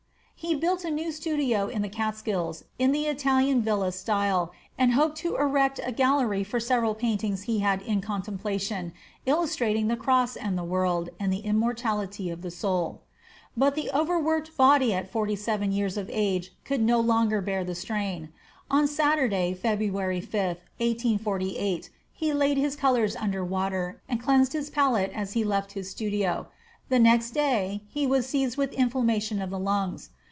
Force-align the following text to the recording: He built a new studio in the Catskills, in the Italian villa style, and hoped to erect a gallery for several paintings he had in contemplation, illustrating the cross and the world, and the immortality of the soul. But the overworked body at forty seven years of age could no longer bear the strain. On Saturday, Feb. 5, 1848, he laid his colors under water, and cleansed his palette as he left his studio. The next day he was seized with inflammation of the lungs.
He 0.43 0.55
built 0.55 0.83
a 0.83 0.89
new 0.89 1.11
studio 1.11 1.67
in 1.67 1.83
the 1.83 1.87
Catskills, 1.87 2.63
in 2.79 2.91
the 2.93 3.05
Italian 3.05 3.61
villa 3.61 3.91
style, 3.91 4.51
and 4.75 4.93
hoped 4.93 5.15
to 5.19 5.35
erect 5.35 5.79
a 5.85 5.91
gallery 5.91 6.43
for 6.43 6.59
several 6.59 6.95
paintings 6.95 7.43
he 7.43 7.59
had 7.59 7.83
in 7.83 8.01
contemplation, 8.01 8.91
illustrating 9.27 9.87
the 9.87 9.95
cross 9.95 10.35
and 10.35 10.57
the 10.57 10.63
world, 10.63 11.09
and 11.19 11.31
the 11.31 11.41
immortality 11.41 12.31
of 12.31 12.41
the 12.41 12.49
soul. 12.49 13.03
But 13.55 13.75
the 13.75 13.91
overworked 13.93 14.57
body 14.57 14.95
at 14.95 15.11
forty 15.11 15.35
seven 15.35 15.71
years 15.71 15.95
of 15.95 16.09
age 16.11 16.51
could 16.65 16.81
no 16.81 16.99
longer 16.99 17.39
bear 17.39 17.63
the 17.63 17.75
strain. 17.75 18.29
On 18.71 18.87
Saturday, 18.87 19.53
Feb. 19.53 19.77
5, 19.93 20.01
1848, 20.25 21.89
he 22.11 22.33
laid 22.33 22.57
his 22.57 22.75
colors 22.75 23.15
under 23.15 23.45
water, 23.45 24.01
and 24.09 24.19
cleansed 24.19 24.53
his 24.53 24.71
palette 24.71 25.11
as 25.13 25.33
he 25.33 25.43
left 25.43 25.73
his 25.73 25.91
studio. 25.91 26.47
The 26.89 26.97
next 26.99 27.29
day 27.29 27.83
he 27.89 28.07
was 28.07 28.25
seized 28.25 28.57
with 28.57 28.73
inflammation 28.73 29.39
of 29.39 29.51
the 29.51 29.59
lungs. 29.59 30.09